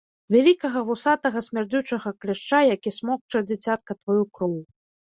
Вялікага 0.35 0.79
вусатага 0.87 1.43
смярдзючага 1.49 2.15
кляшча, 2.25 2.59
які 2.75 2.97
смокча, 2.99 3.47
дзіцятка, 3.53 3.91
тваю 4.03 4.23
кроў. 4.39 4.61